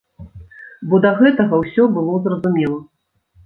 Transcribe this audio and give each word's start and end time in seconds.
Бо 0.93 1.01
да 1.03 1.11
гэтага 1.21 1.61
ўсё 1.67 1.83
было 2.01 2.19
зразумела. 2.27 2.85